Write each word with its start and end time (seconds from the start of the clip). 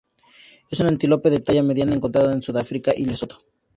Es 0.71 0.79
un 0.79 0.87
antílope 0.87 1.29
de 1.29 1.41
talla 1.41 1.61
media 1.61 1.83
encontrado 1.83 2.31
en 2.31 2.41
Sudáfrica 2.41 2.91
y 2.97 3.05
Lesoto. 3.05 3.43